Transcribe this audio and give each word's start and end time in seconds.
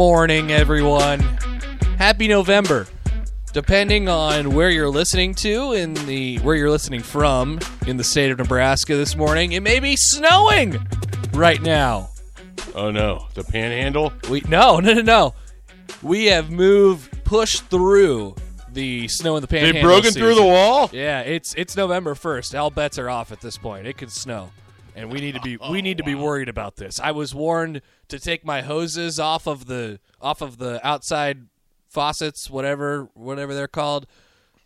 Morning, 0.00 0.50
everyone. 0.50 1.20
Happy 1.98 2.26
November. 2.26 2.86
Depending 3.52 4.08
on 4.08 4.54
where 4.54 4.70
you're 4.70 4.88
listening 4.88 5.34
to 5.34 5.74
in 5.74 5.92
the 5.92 6.38
where 6.38 6.56
you're 6.56 6.70
listening 6.70 7.02
from 7.02 7.60
in 7.86 7.98
the 7.98 8.02
state 8.02 8.30
of 8.30 8.38
Nebraska 8.38 8.96
this 8.96 9.14
morning, 9.14 9.52
it 9.52 9.62
may 9.62 9.78
be 9.78 9.96
snowing 9.96 10.82
right 11.34 11.60
now. 11.60 12.08
Oh 12.74 12.90
no, 12.90 13.26
the 13.34 13.44
panhandle. 13.44 14.10
We 14.30 14.40
no, 14.48 14.80
no, 14.80 14.94
no, 14.94 15.02
no. 15.02 15.34
We 16.02 16.24
have 16.28 16.50
moved, 16.50 17.22
pushed 17.24 17.66
through 17.66 18.36
the 18.72 19.06
snow 19.06 19.36
in 19.36 19.42
the 19.42 19.48
panhandle. 19.48 19.74
They've 19.74 19.82
broken 19.82 20.12
through 20.12 20.36
the 20.36 20.42
wall. 20.42 20.88
Yeah, 20.94 21.20
it's 21.20 21.54
it's 21.56 21.76
November 21.76 22.14
first. 22.14 22.54
All 22.54 22.70
bets 22.70 22.98
are 22.98 23.10
off 23.10 23.32
at 23.32 23.42
this 23.42 23.58
point. 23.58 23.86
It 23.86 23.98
could 23.98 24.10
snow, 24.10 24.50
and 24.94 25.10
we 25.10 25.20
need 25.20 25.34
to 25.34 25.40
be 25.40 25.56
we 25.70 25.82
need 25.86 25.98
to 25.98 26.04
be 26.04 26.14
worried 26.14 26.48
about 26.48 26.76
this. 26.76 26.98
I 27.00 27.10
was 27.12 27.34
warned 27.34 27.82
to 28.08 28.18
take 28.18 28.44
my 28.44 28.62
hoses 28.62 29.18
off 29.20 29.46
of 29.46 29.66
the 29.66 30.00
off 30.20 30.40
of 30.40 30.58
the 30.58 30.84
outside 30.86 31.46
faucets, 31.88 32.48
whatever 32.50 33.08
whatever 33.14 33.54
they're 33.54 33.68
called, 33.68 34.06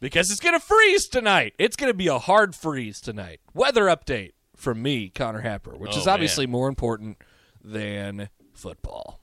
because 0.00 0.30
it's 0.30 0.40
gonna 0.40 0.60
freeze 0.60 1.08
tonight. 1.08 1.54
It's 1.58 1.76
gonna 1.76 1.94
be 1.94 2.08
a 2.08 2.18
hard 2.18 2.54
freeze 2.54 3.00
tonight. 3.00 3.40
Weather 3.54 3.84
update 3.84 4.32
from 4.56 4.82
me, 4.82 5.08
Connor 5.08 5.40
Happer, 5.40 5.76
which 5.76 5.92
Oh, 5.94 5.98
is 5.98 6.06
obviously 6.06 6.46
more 6.46 6.68
important 6.68 7.18
than 7.62 8.28
football. 8.52 9.20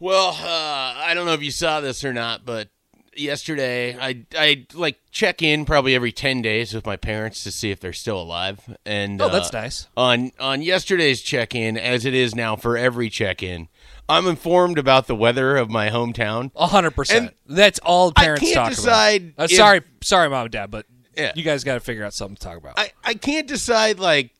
Well, 0.00 0.30
uh, 0.30 0.94
I 1.06 1.12
don't 1.14 1.24
know 1.26 1.32
if 1.32 1.42
you 1.42 1.50
saw 1.52 1.80
this 1.80 2.04
or 2.04 2.12
not, 2.12 2.44
but 2.44 2.68
yesterday 3.16 3.96
I 3.98 4.24
I 4.36 4.66
like 4.74 4.98
check 5.10 5.42
in 5.42 5.64
probably 5.64 5.94
every 5.94 6.12
ten 6.12 6.42
days 6.42 6.74
with 6.74 6.86
my 6.86 6.96
parents 6.96 7.42
to 7.44 7.50
see 7.50 7.70
if 7.70 7.80
they're 7.80 7.92
still 7.92 8.20
alive. 8.20 8.60
And 8.84 9.20
Oh, 9.20 9.28
that's 9.28 9.52
uh, 9.54 9.60
nice. 9.60 9.88
On 9.96 10.32
on 10.40 10.62
yesterday's 10.62 11.20
check 11.22 11.54
in, 11.54 11.76
as 11.76 12.04
it 12.04 12.14
is 12.14 12.34
now 12.34 12.56
for 12.56 12.76
every 12.76 13.08
check 13.10 13.42
in, 13.42 13.68
I'm 14.08 14.26
informed 14.26 14.78
about 14.78 15.06
the 15.06 15.14
weather 15.16 15.56
of 15.56 15.70
my 15.70 15.88
hometown. 15.90 16.50
A 16.56 16.66
hundred 16.66 16.92
percent. 16.92 17.34
That's 17.46 17.78
all 17.80 18.12
parents 18.12 18.42
I 18.42 18.44
can't 18.44 18.54
talk 18.54 18.70
decide 18.70 19.22
about. 19.34 19.42
Uh, 19.42 19.44
if- 19.44 19.50
sorry, 19.52 19.80
sorry, 20.02 20.28
mom 20.28 20.42
and 20.46 20.52
dad, 20.52 20.70
but 20.70 20.86
Yeah. 21.16 21.32
you 21.34 21.42
guys 21.42 21.64
got 21.64 21.74
to 21.74 21.80
figure 21.80 22.04
out 22.04 22.12
something 22.14 22.36
to 22.36 22.42
talk 22.42 22.58
about. 22.58 22.78
I, 22.78 22.92
I 23.04 23.14
can't 23.14 23.46
decide 23.46 23.98
like 23.98 24.30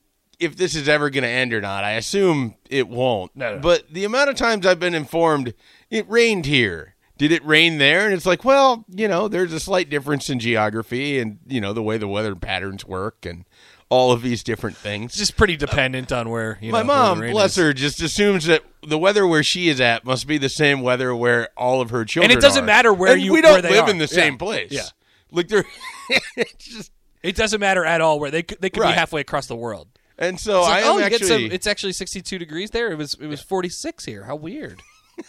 if 0.40 0.56
this 0.56 0.74
is 0.74 0.88
ever 0.88 1.10
going 1.10 1.22
to 1.22 1.28
end 1.28 1.54
or 1.54 1.60
not. 1.60 1.84
I 1.84 1.92
assume 1.92 2.56
it 2.68 2.88
won't. 2.88 3.34
No, 3.36 3.54
no. 3.54 3.60
But 3.60 3.88
the 3.92 4.04
amount 4.04 4.30
of 4.30 4.36
times 4.36 4.66
I've 4.66 4.80
been 4.80 4.94
informed 4.94 5.54
it 5.90 6.10
rained 6.10 6.44
here. 6.46 6.93
Did 7.28 7.32
it 7.32 7.44
rain 7.46 7.78
there? 7.78 8.04
And 8.04 8.12
it's 8.12 8.26
like, 8.26 8.44
well, 8.44 8.84
you 8.90 9.08
know, 9.08 9.28
there's 9.28 9.52
a 9.54 9.58
slight 9.60 9.88
difference 9.88 10.28
in 10.28 10.38
geography 10.38 11.18
and 11.18 11.38
you 11.46 11.58
know 11.60 11.72
the 11.72 11.82
way 11.82 11.96
the 11.96 12.06
weather 12.08 12.34
patterns 12.34 12.84
work 12.84 13.24
and 13.24 13.46
all 13.88 14.12
of 14.12 14.20
these 14.22 14.42
different 14.42 14.76
things. 14.76 15.12
it's 15.12 15.18
just 15.18 15.36
pretty 15.36 15.56
dependent 15.56 16.10
on 16.12 16.28
where 16.28 16.58
you 16.60 16.72
My 16.72 16.80
know, 16.80 16.86
mom, 16.86 17.20
bless 17.20 17.52
is. 17.52 17.56
her, 17.56 17.72
just 17.72 18.02
assumes 18.02 18.44
that 18.46 18.62
the 18.86 18.98
weather 18.98 19.26
where 19.26 19.42
she 19.42 19.68
is 19.68 19.80
at 19.80 20.04
must 20.04 20.26
be 20.26 20.36
the 20.36 20.48
same 20.50 20.80
weather 20.82 21.14
where 21.14 21.48
all 21.56 21.80
of 21.80 21.90
her 21.90 22.04
children. 22.04 22.30
And 22.30 22.38
it 22.38 22.42
doesn't 22.42 22.64
are. 22.64 22.66
matter 22.66 22.92
where 22.92 23.12
And 23.14 23.22
you- 23.22 23.32
we 23.32 23.40
don't 23.40 23.52
where 23.52 23.62
they 23.62 23.70
live 23.70 23.84
are. 23.86 23.90
in 23.90 23.98
the 23.98 24.04
Yeah. 24.04 24.08
same 24.08 24.36
place. 24.38 24.70
Yeah. 24.72 24.82
like 25.30 25.48
they're 25.48 25.64
it's 26.36 26.64
just 26.66 26.92
It 27.22 27.36
doesn't 27.36 27.60
matter 27.60 27.84
at 27.84 28.00
all 28.02 28.20
where 28.20 28.30
they 28.30 28.42
could, 28.42 28.60
they 28.60 28.68
could 28.70 28.80
Right. 28.82 28.90
be 28.92 28.98
halfway 28.98 29.20
across 29.22 29.46
the 29.46 29.56
world. 29.56 29.88
and 30.18 30.38
so 30.38 30.60
It's 30.60 30.68
I 30.68 30.72
like, 30.72 30.84
am 30.84 30.90
oh, 30.90 31.00
actually. 31.00 31.18
get 31.18 31.26
some. 31.28 31.42
It's 31.52 31.66
actually 31.66 31.92
62 31.92 32.38
degrees 32.38 32.70
there. 32.70 32.90
It 32.90 32.96
was 32.98 33.14
it 33.20 33.26
was 33.28 33.40
46 33.40 34.04
here. 34.04 34.24
How 34.24 34.34
weird. 34.36 34.80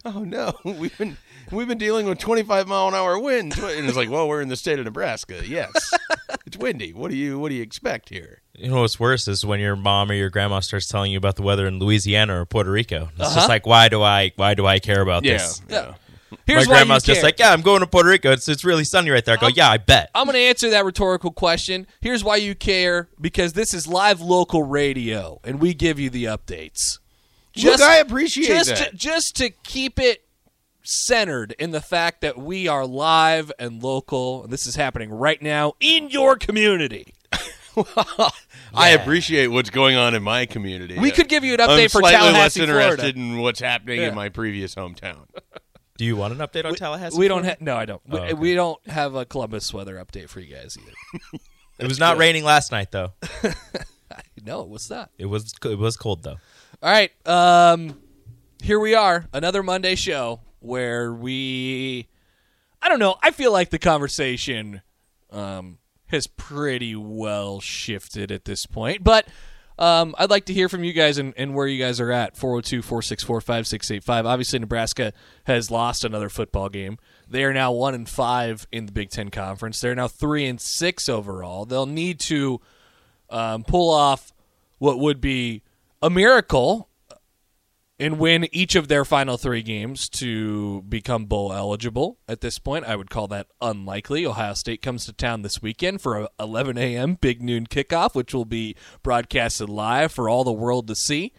Oh 0.04 0.20
no, 0.24 0.54
we've 0.64 0.96
been 0.96 1.16
we've 1.50 1.68
been 1.68 1.78
dealing 1.78 2.06
with 2.06 2.18
25 2.18 2.66
mile 2.68 2.88
an 2.88 2.94
hour 2.94 3.18
winds, 3.18 3.58
and 3.58 3.86
it's 3.88 3.96
like, 3.96 4.08
well, 4.10 4.28
we're 4.28 4.40
in 4.40 4.48
the 4.48 4.56
state 4.56 4.78
of 4.78 4.84
Nebraska. 4.84 5.42
Yes, 5.46 5.70
it's 6.46 6.56
windy. 6.56 6.92
What 6.92 7.10
do 7.10 7.16
you 7.16 7.38
what 7.38 7.48
do 7.50 7.56
you 7.56 7.62
expect 7.62 8.08
here? 8.08 8.40
You 8.54 8.70
know 8.70 8.80
what's 8.80 8.98
worse 9.00 9.28
is 9.28 9.44
when 9.44 9.60
your 9.60 9.76
mom 9.76 10.10
or 10.10 10.14
your 10.14 10.30
grandma 10.30 10.60
starts 10.60 10.86
telling 10.88 11.12
you 11.12 11.18
about 11.18 11.36
the 11.36 11.42
weather 11.42 11.66
in 11.66 11.78
Louisiana 11.78 12.40
or 12.40 12.44
Puerto 12.46 12.70
Rico. 12.70 13.08
It's 13.12 13.20
Uh-huh. 13.20 13.34
just 13.34 13.48
like, 13.48 13.66
why 13.66 13.88
do 13.88 14.02
I 14.02 14.32
why 14.36 14.54
do 14.54 14.66
I 14.66 14.78
care 14.78 15.00
about 15.02 15.22
this? 15.24 15.60
yeah. 15.68 15.94
Here's 16.46 16.66
My 16.68 16.74
grandma's 16.74 17.04
just 17.04 17.22
like, 17.22 17.38
yeah, 17.38 17.52
I'm 17.54 17.62
going 17.62 17.80
to 17.80 17.86
Puerto 17.86 18.08
Rico. 18.08 18.30
It's 18.32 18.48
it's 18.48 18.64
really 18.64 18.84
sunny 18.84 19.10
right 19.10 19.24
there. 19.24 19.36
I 19.36 19.40
go, 19.40 19.48
yeah, 19.48 19.70
I 19.70 19.78
bet. 19.78 20.10
I'm 20.14 20.26
going 20.26 20.34
to 20.34 20.40
answer 20.42 20.68
that 20.70 20.84
rhetorical 20.84 21.30
question. 21.32 21.86
Here's 22.02 22.22
why 22.22 22.36
you 22.36 22.54
care 22.54 23.08
because 23.20 23.54
this 23.54 23.72
is 23.74 23.86
live 23.86 24.20
local 24.20 24.62
radio 24.62 25.40
and 25.44 25.58
we 25.60 25.72
give 25.74 25.98
you 25.98 26.10
the 26.10 26.24
updates. 26.24 26.98
Look, 27.64 27.80
I 27.80 27.96
appreciate 27.98 28.46
just 28.46 28.68
that. 28.70 28.90
To, 28.90 28.96
just 28.96 29.36
to 29.36 29.50
keep 29.50 29.98
it 29.98 30.24
centered 30.82 31.54
in 31.58 31.70
the 31.70 31.80
fact 31.80 32.20
that 32.22 32.38
we 32.38 32.66
are 32.68 32.86
live 32.86 33.52
and 33.58 33.82
local, 33.82 34.44
and 34.44 34.52
this 34.52 34.66
is 34.66 34.76
happening 34.76 35.10
right 35.10 35.40
now 35.42 35.74
in 35.80 36.08
your 36.10 36.36
community. 36.36 37.14
I 38.74 38.90
appreciate 38.90 39.48
what's 39.48 39.70
going 39.70 39.96
on 39.96 40.14
in 40.14 40.22
my 40.22 40.46
community. 40.46 40.98
We 40.98 41.10
could 41.10 41.28
give 41.28 41.44
you 41.44 41.54
an 41.54 41.60
update 41.60 41.68
I'm 41.68 41.78
update 41.78 41.92
for 41.92 42.00
slightly 42.00 42.18
less 42.32 42.54
Tallahassee, 42.54 42.60
interested 42.62 43.14
Florida. 43.14 43.18
in 43.20 43.38
what's 43.38 43.60
happening 43.60 44.00
Yeah. 44.00 44.08
in 44.08 44.14
my 44.14 44.28
previous 44.30 44.74
hometown. 44.74 45.26
Do 45.96 46.04
you 46.04 46.16
want 46.16 46.32
an 46.32 46.38
update 46.40 46.64
on 46.64 46.74
Tallahassee? 46.74 47.18
We 47.18 47.28
don't 47.28 47.44
have 47.44 47.60
no, 47.60 47.76
I 47.76 47.84
don't. 47.84 48.00
We, 48.08 48.18
Oh, 48.18 48.22
okay. 48.22 48.34
we 48.34 48.54
don't 48.54 48.84
have 48.88 49.14
a 49.14 49.24
Columbus 49.24 49.72
weather 49.74 49.96
update 49.96 50.28
for 50.28 50.40
you 50.40 50.54
guys 50.54 50.76
either. 50.80 51.38
It 51.80 51.86
was 51.86 52.00
not 52.00 52.18
raining 52.18 52.42
last 52.42 52.72
night 52.72 52.90
though. 52.90 53.12
no, 54.44 54.64
what's 54.64 54.88
that? 54.88 55.10
It 55.16 55.26
was 55.26 55.54
it 55.64 55.78
was 55.78 55.96
cold 55.96 56.24
though. 56.24 56.38
All 56.80 56.88
right, 56.88 57.10
um, 57.26 58.00
here 58.62 58.78
we 58.78 58.94
are, 58.94 59.26
another 59.32 59.64
Monday 59.64 59.96
show 59.96 60.42
where 60.60 61.12
we, 61.12 62.06
I 62.80 62.88
don't 62.88 63.00
know, 63.00 63.16
I 63.20 63.32
feel 63.32 63.50
like 63.50 63.70
the 63.70 63.80
conversation 63.80 64.82
um, 65.32 65.78
has 66.06 66.28
pretty 66.28 66.94
well 66.94 67.58
shifted 67.58 68.30
at 68.30 68.44
this 68.44 68.64
point, 68.64 69.02
but 69.02 69.26
um, 69.76 70.14
I'd 70.18 70.30
like 70.30 70.44
to 70.44 70.54
hear 70.54 70.68
from 70.68 70.84
you 70.84 70.92
guys 70.92 71.18
and, 71.18 71.34
and 71.36 71.52
where 71.52 71.66
you 71.66 71.82
guys 71.84 71.98
are 71.98 72.12
at 72.12 72.36
402 72.36 72.82
464 72.82 73.40
5685. 73.40 74.26
Obviously, 74.26 74.60
Nebraska 74.60 75.12
has 75.48 75.72
lost 75.72 76.04
another 76.04 76.28
football 76.28 76.68
game. 76.68 76.96
They 77.28 77.42
are 77.42 77.52
now 77.52 77.72
1 77.72 77.94
and 77.96 78.08
5 78.08 78.68
in 78.70 78.86
the 78.86 78.92
Big 78.92 79.10
Ten 79.10 79.30
Conference. 79.30 79.80
They're 79.80 79.96
now 79.96 80.06
3 80.06 80.46
and 80.46 80.60
6 80.60 81.08
overall. 81.08 81.64
They'll 81.64 81.86
need 81.86 82.20
to 82.20 82.60
um, 83.30 83.64
pull 83.64 83.90
off 83.92 84.32
what 84.78 85.00
would 85.00 85.20
be 85.20 85.62
a 86.02 86.10
miracle 86.10 86.88
and 87.98 88.18
win 88.18 88.46
each 88.52 88.76
of 88.76 88.86
their 88.86 89.04
final 89.04 89.36
three 89.36 89.62
games 89.62 90.08
to 90.08 90.82
become 90.82 91.26
bowl 91.26 91.52
eligible. 91.52 92.18
At 92.28 92.40
this 92.40 92.58
point, 92.58 92.84
I 92.84 92.94
would 92.94 93.10
call 93.10 93.26
that 93.28 93.48
unlikely. 93.60 94.24
Ohio 94.24 94.54
State 94.54 94.82
comes 94.82 95.04
to 95.06 95.12
town 95.12 95.42
this 95.42 95.60
weekend 95.60 96.00
for 96.00 96.20
a 96.20 96.28
11 96.38 96.78
a.m. 96.78 97.14
big 97.14 97.42
noon 97.42 97.66
kickoff, 97.66 98.14
which 98.14 98.32
will 98.32 98.44
be 98.44 98.76
broadcasted 99.02 99.68
live 99.68 100.12
for 100.12 100.28
all 100.28 100.44
the 100.44 100.52
world 100.52 100.86
to 100.88 100.94
see 100.94 101.32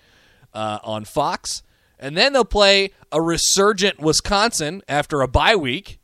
uh, 0.53 0.79
on 0.83 1.05
Fox. 1.05 1.63
And 1.97 2.17
then 2.17 2.33
they'll 2.33 2.45
play 2.45 2.91
a 3.11 3.21
resurgent 3.21 3.99
Wisconsin 3.99 4.81
after 4.87 5.21
a 5.21 5.27
bye 5.27 5.55
week 5.55 5.99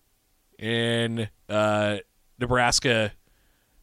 in 0.58 1.30
uh, 1.50 1.98
Nebraska 2.40 3.12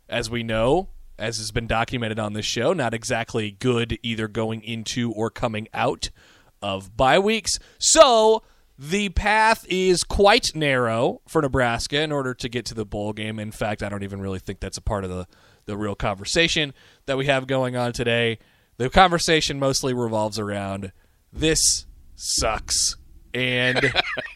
as 0.09 0.29
we 0.31 0.43
know, 0.43 0.89
as 1.23 1.39
has 1.39 1.53
been 1.53 1.69
documented 1.69 2.19
on 2.19 2.33
this 2.33 2.45
show, 2.45 2.73
not 2.73 2.93
exactly 2.93 3.53
good 3.53 3.97
either 4.03 4.27
going 4.27 4.63
into 4.63 5.13
or 5.13 5.31
coming 5.31 5.69
out 5.73 6.11
of 6.61 6.97
bye 6.97 7.19
weeks. 7.19 7.59
So 7.79 8.43
the 8.77 9.11
path 9.11 9.65
is 9.69 10.03
quite 10.03 10.57
narrow 10.57 11.21
for 11.29 11.41
Nebraska 11.41 12.03
in 12.03 12.11
order 12.11 12.35
to 12.35 12.49
get 12.49 12.67
to 12.67 12.75
the 12.75 12.85
bowl 12.85 13.13
game. 13.13 13.39
In 13.39 13.53
fact, 13.53 13.83
I 13.83 13.89
don't 13.89 14.03
even 14.03 14.21
really 14.21 14.41
think 14.41 14.59
that's 14.59 14.77
a 14.79 14.83
part 14.83 15.05
of 15.05 15.11
the, 15.11 15.29
the 15.67 15.77
real 15.77 15.95
conversation 15.95 16.75
that 17.07 17.17
we 17.17 17.27
have 17.27 17.47
going 17.47 17.77
on 17.77 17.93
today. 17.93 18.41
The 18.79 18.91
conversation 18.91 19.61
mostly 19.61 19.95
revolves 19.95 20.41
around 20.41 20.91
this 21.33 21.87
sucks. 22.17 22.97
And 23.33 23.95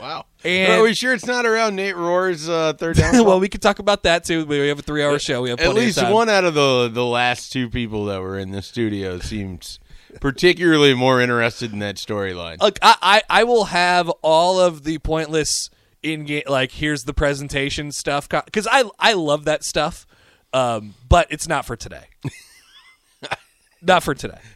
Wow. 0.00 0.26
And- 0.44 0.72
Are 0.72 0.82
we 0.82 0.94
sure 0.94 1.12
it's 1.14 1.26
not 1.26 1.44
around 1.46 1.76
Nate 1.76 1.96
Rohr's 1.96 2.48
uh, 2.48 2.72
third 2.74 2.96
down? 2.98 3.24
well, 3.24 3.40
we 3.40 3.48
could 3.48 3.62
talk 3.62 3.78
about 3.78 4.04
that 4.04 4.24
too. 4.24 4.44
We 4.46 4.68
have 4.68 4.78
a 4.78 4.82
three 4.82 5.02
hour 5.04 5.18
show. 5.18 5.42
We 5.42 5.50
have 5.50 5.58
At 5.58 5.64
plenty 5.66 5.80
of 5.80 5.86
least 5.86 5.98
time. 5.98 6.12
one 6.12 6.28
out 6.28 6.44
of 6.44 6.54
the 6.54 6.88
the 6.92 7.04
last 7.04 7.52
two 7.52 7.68
people 7.68 8.04
that 8.06 8.20
were 8.20 8.38
in 8.38 8.52
the 8.52 8.62
studio 8.62 9.18
seems 9.18 9.78
particularly 10.20 10.94
more 10.94 11.20
interested 11.20 11.72
in 11.72 11.80
that 11.80 11.96
storyline. 11.96 12.60
Look, 12.60 12.78
I, 12.82 12.96
I, 13.02 13.40
I 13.40 13.44
will 13.44 13.64
have 13.66 14.08
all 14.22 14.58
of 14.60 14.84
the 14.84 14.98
pointless 14.98 15.68
in 16.02 16.24
game 16.24 16.44
like 16.46 16.70
here's 16.72 17.02
the 17.02 17.12
presentation 17.14 17.90
stuff 17.92 18.28
because 18.28 18.68
I 18.70 18.84
I 19.00 19.14
love 19.14 19.44
that 19.46 19.64
stuff, 19.64 20.06
um, 20.52 20.94
but 21.08 21.26
it's 21.30 21.48
not 21.48 21.66
for 21.66 21.74
today. 21.76 22.04
not 23.82 24.02
for 24.04 24.14
today. 24.14 24.38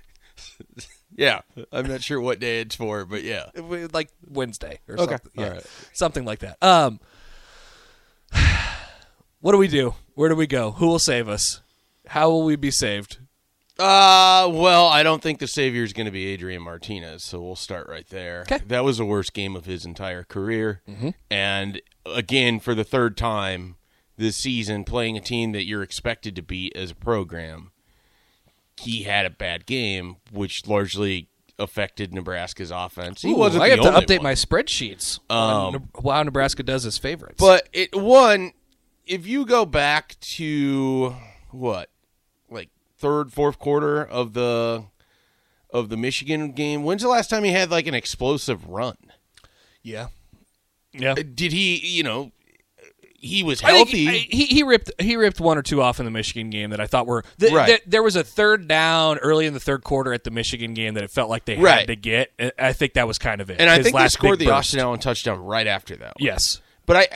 Yeah, 1.16 1.40
I'm 1.72 1.86
not 1.88 2.02
sure 2.02 2.20
what 2.20 2.40
day 2.40 2.60
it's 2.60 2.74
for, 2.76 3.04
but 3.04 3.22
yeah. 3.22 3.46
like 3.92 4.10
Wednesday 4.26 4.80
or 4.88 4.98
Okay. 4.98 5.12
something. 5.12 5.30
Yeah, 5.34 5.44
All 5.44 5.50
right. 5.52 5.66
something 5.92 6.24
like 6.24 6.38
that. 6.40 6.56
Um, 6.62 7.00
what 9.40 9.52
do 9.52 9.58
we 9.58 9.68
do? 9.68 9.94
Where 10.14 10.28
do 10.28 10.36
we 10.36 10.46
go? 10.46 10.72
Who 10.72 10.86
will 10.86 10.98
save 10.98 11.28
us? 11.28 11.60
How 12.08 12.30
will 12.30 12.44
we 12.44 12.56
be 12.56 12.70
saved? 12.70 13.18
Uh, 13.78 14.48
well, 14.52 14.86
I 14.86 15.02
don't 15.02 15.22
think 15.22 15.38
the 15.38 15.46
savior 15.46 15.82
is 15.82 15.92
going 15.92 16.04
to 16.04 16.12
be 16.12 16.26
Adrian 16.26 16.62
Martinez, 16.62 17.24
so 17.24 17.40
we'll 17.40 17.56
start 17.56 17.88
right 17.88 18.06
there. 18.10 18.44
'Kay. 18.44 18.58
That 18.66 18.84
was 18.84 18.98
the 18.98 19.04
worst 19.06 19.32
game 19.32 19.56
of 19.56 19.64
his 19.64 19.84
entire 19.84 20.24
career, 20.24 20.82
and 21.30 21.80
again 22.04 22.60
for 22.60 22.74
the 22.74 22.84
third 22.84 23.16
time 23.16 23.76
this 24.18 24.36
season, 24.36 24.84
playing 24.84 25.16
a 25.16 25.20
team 25.20 25.52
that 25.52 25.64
you're 25.64 25.82
expected 25.82 26.36
to 26.36 26.42
beat 26.42 26.76
as 26.76 26.90
a 26.90 26.94
program, 26.94 27.72
he 28.82 29.02
had 29.04 29.26
a 29.26 29.30
bad 29.30 29.66
game, 29.66 30.16
which 30.30 30.66
largely 30.66 31.28
affected 31.58 32.12
Nebraska's 32.12 32.70
offense. 32.70 33.22
He 33.22 33.32
Ooh, 33.32 33.36
wasn't 33.36 33.62
I 33.62 33.68
have 33.68 33.80
to 33.80 33.90
update 33.90 34.18
one. 34.18 34.24
my 34.24 34.32
spreadsheets. 34.32 35.20
on 35.30 35.72
Ne- 35.72 35.78
wow, 36.00 36.22
Nebraska 36.22 36.62
does 36.62 36.82
his 36.82 36.98
favorites. 36.98 37.36
But 37.38 37.68
it 37.72 37.94
one, 37.94 38.52
if 39.06 39.26
you 39.26 39.46
go 39.46 39.64
back 39.64 40.16
to 40.20 41.14
what, 41.50 41.90
like 42.50 42.70
third, 42.98 43.32
fourth 43.32 43.58
quarter 43.58 44.02
of 44.04 44.32
the 44.32 44.84
of 45.70 45.88
the 45.88 45.96
Michigan 45.96 46.52
game, 46.52 46.82
when's 46.82 47.02
the 47.02 47.08
last 47.08 47.30
time 47.30 47.44
he 47.44 47.52
had 47.52 47.70
like 47.70 47.86
an 47.86 47.94
explosive 47.94 48.68
run? 48.68 48.96
yeah, 49.82 50.08
yeah. 50.92 51.12
Uh, 51.12 51.22
Did 51.34 51.52
he? 51.52 51.76
You 51.78 52.02
know, 52.02 52.32
he 53.22 53.42
was 53.42 53.62
I 53.62 53.70
healthy. 53.72 54.04
he, 54.06 54.18
he 54.18 54.44
he 54.46 54.62
ripped 54.64 54.90
he 54.98 55.16
ripped 55.16 55.40
one 55.40 55.56
or 55.56 55.62
two 55.62 55.80
off 55.80 55.98
in 56.00 56.04
the 56.04 56.10
Michigan 56.10 56.50
game 56.50 56.70
that 56.70 56.80
I 56.80 56.86
thought 56.86 57.06
were 57.06 57.24
th- 57.38 57.52
Right. 57.52 57.66
th- 57.66 57.82
there 57.86 58.02
was 58.02 58.16
a 58.16 58.24
third 58.24 58.66
down 58.68 59.18
early 59.18 59.46
in 59.46 59.54
the 59.54 59.60
third 59.60 59.84
quarter 59.84 60.12
at 60.12 60.24
the 60.24 60.30
Michigan 60.30 60.74
game 60.74 60.94
that 60.94 61.04
it 61.04 61.10
felt 61.10 61.30
like 61.30 61.44
they 61.44 61.54
had 61.54 61.64
Right. 61.64 61.86
to 61.86 61.96
get. 61.96 62.32
I 62.58 62.72
think 62.72 62.94
that 62.94 63.06
was 63.06 63.18
kind 63.18 63.40
of 63.40 63.48
it. 63.48 63.60
and 63.60 63.70
I 63.70 63.76
His 63.76 63.84
think 63.86 63.96
they 63.96 64.02
last 64.02 64.12
scored 64.14 64.38
the 64.40 64.46
burst. 64.46 64.54
Austin 64.56 64.80
Allen 64.80 64.98
touchdown 64.98 65.38
right 65.38 65.66
after 65.68 65.94
that. 65.96 66.14
one. 66.18 66.26
Yes, 66.26 66.60
But 66.84 66.96
I, 66.96 67.08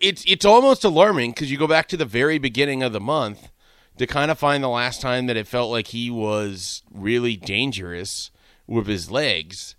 it's 0.00 0.24
it's 0.26 0.44
almost 0.46 0.84
alarming 0.84 1.32
because 1.32 1.50
you 1.50 1.58
go 1.58 1.66
back 1.68 1.86
to 1.88 1.96
the 1.98 2.06
very 2.06 2.38
beginning 2.38 2.82
of 2.82 2.92
the 2.94 3.00
month 3.00 3.50
to 3.98 4.06
kind 4.06 4.30
of 4.30 4.38
find 4.38 4.64
the 4.64 4.68
last 4.70 5.02
time 5.02 5.26
that 5.26 5.36
it 5.36 5.46
felt 5.46 5.70
like 5.70 5.88
he 5.88 6.10
was 6.10 6.82
really 6.90 7.36
dangerous 7.36 8.30
with 8.66 8.86
his 8.86 9.10
legs. 9.10 9.74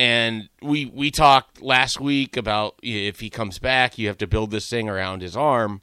And 0.00 0.48
we 0.62 0.86
we 0.86 1.10
talked 1.10 1.60
last 1.60 2.00
week 2.00 2.38
about 2.38 2.76
if 2.82 3.20
he 3.20 3.28
comes 3.28 3.58
back, 3.58 3.98
you 3.98 4.08
have 4.08 4.16
to 4.16 4.26
build 4.26 4.50
this 4.50 4.66
thing 4.66 4.88
around 4.88 5.20
his 5.20 5.36
arm. 5.36 5.82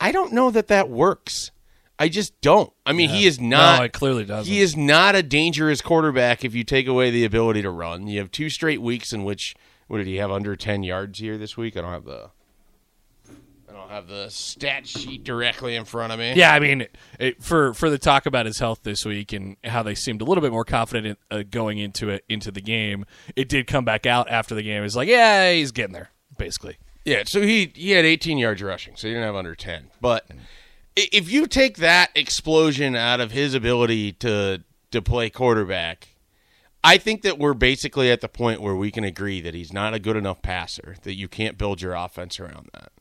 I 0.00 0.10
don't 0.10 0.32
know 0.32 0.50
that 0.50 0.68
that 0.68 0.88
works. 0.88 1.50
I 1.98 2.08
just 2.08 2.40
don't. 2.40 2.72
I 2.86 2.94
mean, 2.94 3.10
he 3.10 3.26
is 3.26 3.38
not. 3.38 3.78
no, 3.78 3.84
it 3.84 3.92
clearly 3.92 4.24
doesn't. 4.24 4.50
He 4.50 4.60
is 4.60 4.74
not 4.74 5.14
a 5.14 5.22
dangerous 5.22 5.82
quarterback 5.82 6.46
if 6.46 6.54
you 6.54 6.64
take 6.64 6.86
away 6.86 7.10
the 7.10 7.26
ability 7.26 7.60
to 7.60 7.70
run. 7.70 8.06
You 8.06 8.20
have 8.20 8.30
two 8.30 8.48
straight 8.48 8.80
weeks 8.80 9.12
in 9.12 9.22
which 9.22 9.54
what 9.86 9.98
did 9.98 10.06
he 10.06 10.16
have 10.16 10.30
under 10.30 10.56
ten 10.56 10.82
yards 10.82 11.18
here 11.18 11.36
this 11.36 11.54
week? 11.54 11.76
I 11.76 11.82
don't 11.82 11.92
have 11.92 12.06
the 12.06 12.30
I 13.72 13.78
don't 13.78 13.90
have 13.90 14.06
the 14.06 14.28
stat 14.28 14.86
sheet 14.86 15.24
directly 15.24 15.76
in 15.76 15.84
front 15.86 16.12
of 16.12 16.18
me. 16.18 16.34
Yeah, 16.34 16.52
I 16.52 16.58
mean, 16.58 16.86
it, 17.18 17.42
for 17.42 17.72
for 17.72 17.88
the 17.88 17.98
talk 17.98 18.26
about 18.26 18.44
his 18.44 18.58
health 18.58 18.80
this 18.82 19.04
week 19.06 19.32
and 19.32 19.56
how 19.64 19.82
they 19.82 19.94
seemed 19.94 20.20
a 20.20 20.24
little 20.24 20.42
bit 20.42 20.52
more 20.52 20.64
confident 20.64 21.18
in, 21.30 21.38
uh, 21.38 21.42
going 21.48 21.78
into 21.78 22.10
it 22.10 22.24
into 22.28 22.50
the 22.50 22.60
game, 22.60 23.06
it 23.34 23.48
did 23.48 23.66
come 23.66 23.84
back 23.84 24.04
out 24.04 24.28
after 24.30 24.54
the 24.54 24.62
game. 24.62 24.82
It's 24.82 24.94
like, 24.94 25.08
yeah, 25.08 25.52
he's 25.52 25.72
getting 25.72 25.94
there, 25.94 26.10
basically. 26.36 26.76
Yeah, 27.06 27.22
so 27.24 27.40
he 27.40 27.72
he 27.74 27.92
had 27.92 28.04
18 28.04 28.36
yards 28.36 28.62
rushing, 28.62 28.94
so 28.96 29.08
he 29.08 29.14
didn't 29.14 29.26
have 29.26 29.36
under 29.36 29.54
10. 29.54 29.90
But 30.00 30.26
if 30.94 31.32
you 31.32 31.46
take 31.46 31.78
that 31.78 32.10
explosion 32.14 32.94
out 32.94 33.20
of 33.20 33.30
his 33.30 33.54
ability 33.54 34.12
to 34.14 34.62
to 34.90 35.00
play 35.00 35.30
quarterback, 35.30 36.08
I 36.84 36.98
think 36.98 37.22
that 37.22 37.38
we're 37.38 37.54
basically 37.54 38.10
at 38.10 38.20
the 38.20 38.28
point 38.28 38.60
where 38.60 38.76
we 38.76 38.90
can 38.90 39.04
agree 39.04 39.40
that 39.40 39.54
he's 39.54 39.72
not 39.72 39.94
a 39.94 39.98
good 39.98 40.16
enough 40.16 40.42
passer 40.42 40.96
that 41.02 41.14
you 41.14 41.28
can't 41.28 41.56
build 41.56 41.80
your 41.80 41.94
offense 41.94 42.38
around 42.38 42.68
that. 42.74 42.92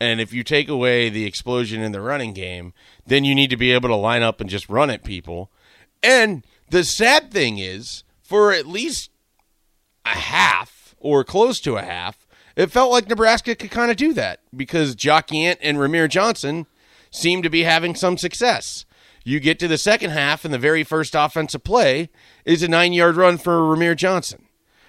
And 0.00 0.20
if 0.20 0.32
you 0.32 0.44
take 0.44 0.68
away 0.68 1.08
the 1.08 1.24
explosion 1.24 1.82
in 1.82 1.92
the 1.92 2.00
running 2.00 2.34
game, 2.34 2.74
then 3.06 3.24
you 3.24 3.34
need 3.34 3.50
to 3.50 3.56
be 3.56 3.72
able 3.72 3.88
to 3.88 3.96
line 3.96 4.22
up 4.22 4.40
and 4.40 4.50
just 4.50 4.68
run 4.68 4.90
at 4.90 5.04
people. 5.04 5.50
And 6.02 6.44
the 6.70 6.84
sad 6.84 7.30
thing 7.30 7.58
is, 7.58 8.04
for 8.22 8.52
at 8.52 8.66
least 8.66 9.10
a 10.04 10.10
half 10.10 10.94
or 10.98 11.24
close 11.24 11.60
to 11.60 11.76
a 11.76 11.82
half, 11.82 12.26
it 12.56 12.70
felt 12.70 12.90
like 12.90 13.08
Nebraska 13.08 13.54
could 13.54 13.70
kind 13.70 13.90
of 13.90 13.96
do 13.96 14.12
that 14.14 14.40
because 14.54 14.94
Jock 14.94 15.28
Yant 15.28 15.58
and 15.60 15.78
Rahmir 15.78 16.08
Johnson 16.08 16.66
seemed 17.10 17.42
to 17.44 17.50
be 17.50 17.62
having 17.62 17.94
some 17.94 18.18
success. 18.18 18.84
You 19.24 19.40
get 19.40 19.58
to 19.58 19.68
the 19.68 19.78
second 19.78 20.10
half, 20.10 20.44
and 20.44 20.54
the 20.54 20.58
very 20.58 20.84
first 20.84 21.14
offensive 21.14 21.64
play 21.64 22.10
is 22.44 22.62
a 22.62 22.68
nine 22.68 22.92
yard 22.92 23.16
run 23.16 23.38
for 23.38 23.58
Rahmir 23.58 23.96
Johnson. 23.96 24.46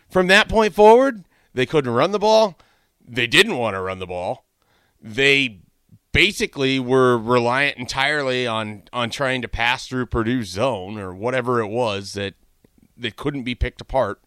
From 0.09 0.27
that 0.27 0.47
point 0.47 0.73
forward, 0.73 1.25
they 1.53 1.65
couldn't 1.65 1.93
run 1.93 2.11
the 2.11 2.19
ball. 2.19 2.57
They 3.05 3.27
didn't 3.27 3.57
want 3.57 3.75
to 3.75 3.81
run 3.81 3.99
the 3.99 4.07
ball. 4.07 4.45
They 5.01 5.59
basically 6.11 6.79
were 6.79 7.17
reliant 7.17 7.77
entirely 7.77 8.47
on 8.47 8.83
on 8.91 9.09
trying 9.09 9.41
to 9.41 9.47
pass 9.47 9.87
through 9.87 10.07
Purdue's 10.07 10.49
zone 10.49 10.97
or 10.97 11.13
whatever 11.13 11.59
it 11.61 11.67
was 11.67 12.13
that 12.13 12.33
that 12.97 13.15
couldn't 13.15 13.43
be 13.43 13.55
picked 13.55 13.81
apart 13.81 14.19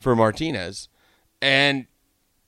for 0.00 0.16
Martinez, 0.16 0.88
and 1.40 1.86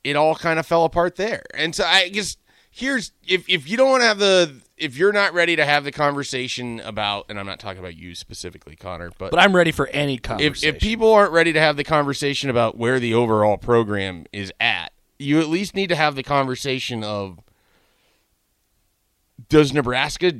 it 0.02 0.16
all 0.16 0.34
kind 0.34 0.58
of 0.58 0.66
fell 0.66 0.84
apart 0.84 1.16
there. 1.16 1.44
And 1.54 1.74
so 1.74 1.84
I 1.84 2.08
guess 2.08 2.36
here's 2.70 3.12
if 3.26 3.48
if 3.48 3.68
you 3.68 3.76
don't 3.76 3.90
want 3.90 4.02
to 4.02 4.06
have 4.06 4.18
the 4.18 4.60
if 4.76 4.96
you're 4.96 5.12
not 5.12 5.34
ready 5.34 5.56
to 5.56 5.64
have 5.64 5.84
the 5.84 5.92
conversation 5.92 6.80
about, 6.80 7.26
and 7.28 7.38
I'm 7.38 7.46
not 7.46 7.58
talking 7.58 7.80
about 7.80 7.96
you 7.96 8.14
specifically, 8.14 8.76
Connor, 8.76 9.10
but, 9.18 9.32
But 9.32 9.40
I'm 9.40 9.54
ready 9.54 9.72
for 9.72 9.88
any 9.88 10.14
if 10.14 10.22
conversation. 10.22 10.74
if 10.74 10.80
people 10.80 11.12
aren't 11.12 11.32
ready 11.32 11.52
to 11.52 11.60
have 11.60 11.76
the 11.76 11.84
conversation 11.84 12.48
about 12.48 12.76
where 12.76 13.00
the 13.00 13.12
overall 13.14 13.58
program 13.58 14.24
is 14.32 14.52
at, 14.60 14.92
you 15.18 15.40
at 15.40 15.48
least 15.48 15.74
need 15.74 15.88
to 15.88 15.96
have 15.96 16.14
the 16.14 16.22
conversation 16.22 17.02
of 17.02 17.40
does 19.48 19.72
Nebraska 19.72 20.32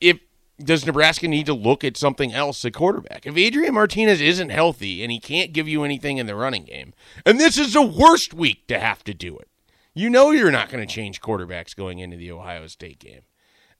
if 0.00 0.18
does 0.62 0.86
Nebraska 0.86 1.28
need 1.28 1.46
to 1.46 1.54
look 1.54 1.82
at 1.84 1.96
something 1.96 2.32
else 2.32 2.64
at 2.64 2.74
quarterback? 2.74 3.26
If 3.26 3.36
Adrian 3.36 3.74
Martinez 3.74 4.20
isn't 4.20 4.50
healthy 4.50 5.02
and 5.02 5.10
he 5.10 5.18
can't 5.18 5.52
give 5.52 5.68
you 5.68 5.82
anything 5.84 6.18
in 6.18 6.26
the 6.26 6.36
running 6.36 6.64
game, 6.64 6.92
and 7.24 7.38
this 7.40 7.58
is 7.58 7.72
the 7.72 7.82
worst 7.82 8.34
week 8.34 8.66
to 8.68 8.78
have 8.78 9.02
to 9.04 9.14
do 9.14 9.38
it, 9.38 9.48
you 9.94 10.08
know 10.08 10.30
you're 10.30 10.50
not 10.50 10.70
going 10.70 10.86
to 10.86 10.92
change 10.92 11.20
quarterbacks 11.20 11.76
going 11.76 11.98
into 11.98 12.16
the 12.16 12.30
Ohio 12.30 12.66
State 12.66 12.98
game. 12.98 13.22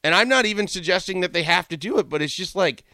And 0.04 0.14
I'm 0.14 0.28
not 0.28 0.46
even 0.46 0.66
suggesting 0.66 1.20
that 1.20 1.32
they 1.32 1.44
have 1.44 1.68
to 1.68 1.76
do 1.76 1.98
it, 1.98 2.08
but 2.08 2.22
it's 2.22 2.34
just 2.34 2.56
like 2.56 2.84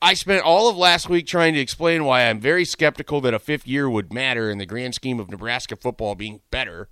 I 0.00 0.14
spent 0.14 0.42
all 0.42 0.68
of 0.68 0.76
last 0.76 1.08
week 1.08 1.26
trying 1.26 1.54
to 1.54 1.60
explain 1.60 2.04
why 2.04 2.22
I'm 2.22 2.40
very 2.40 2.64
skeptical 2.64 3.20
that 3.20 3.34
a 3.34 3.38
fifth 3.38 3.68
year 3.68 3.88
would 3.88 4.12
matter 4.12 4.50
in 4.50 4.58
the 4.58 4.66
grand 4.66 4.94
scheme 4.94 5.20
of 5.20 5.30
Nebraska 5.30 5.76
football 5.76 6.14
being 6.14 6.40
better. 6.50 6.88